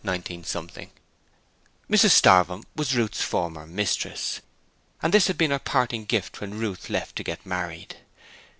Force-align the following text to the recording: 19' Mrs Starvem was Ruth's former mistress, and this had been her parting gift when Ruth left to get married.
19' 0.03 0.41
Mrs 0.43 2.09
Starvem 2.09 2.63
was 2.75 2.95
Ruth's 2.95 3.21
former 3.21 3.67
mistress, 3.67 4.41
and 4.99 5.13
this 5.13 5.27
had 5.27 5.37
been 5.37 5.51
her 5.51 5.59
parting 5.59 6.05
gift 6.05 6.41
when 6.41 6.57
Ruth 6.57 6.89
left 6.89 7.15
to 7.17 7.23
get 7.23 7.45
married. 7.45 7.97